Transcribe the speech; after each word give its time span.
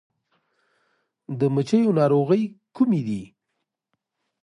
د 1.39 1.41
مچیو 1.55 1.95
ناروغۍ 1.99 2.43
کومې 2.75 3.01
دي؟ 3.07 3.23